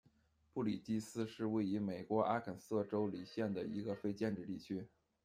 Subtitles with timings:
[0.51, 4.87] 布里基斯是位于美国阿肯色州李县的一个非建制地区。